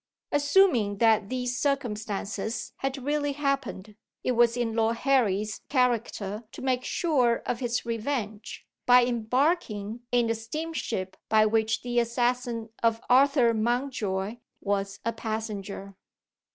Assuming 0.31 0.97
that 0.97 1.29
these 1.29 1.59
circumstances 1.59 2.73
had 2.77 2.97
really 3.03 3.33
happened, 3.33 3.95
it 4.23 4.31
was 4.31 4.57
in 4.57 4.73
Lord 4.73 4.97
Harry's 4.97 5.61
character 5.69 6.43
to 6.53 6.61
make 6.63 6.83
sure 6.83 7.43
of 7.45 7.59
his 7.59 7.85
revenge, 7.85 8.65
by 8.87 9.05
embarking 9.05 9.99
in 10.11 10.25
the 10.25 10.33
steamship 10.33 11.17
by 11.29 11.45
which 11.45 11.83
the 11.83 11.99
assassin 11.99 12.69
of 12.81 12.99
Arthur 13.11 13.53
Mountjoy 13.53 14.37
was 14.59 14.99
a 15.05 15.13
passenger. 15.13 15.93